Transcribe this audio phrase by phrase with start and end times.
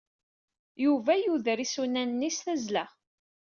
[0.83, 2.85] Yuba yuder isunan-nni s tazzla.